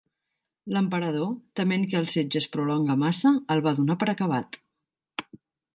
[0.75, 1.27] L'Emperador,
[1.61, 4.61] tement que el setge es prolonga massa, el va donar per acabat.